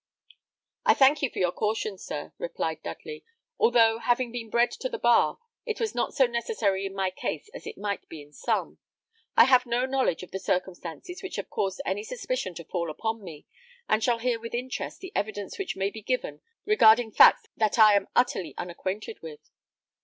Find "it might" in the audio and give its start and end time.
7.67-8.09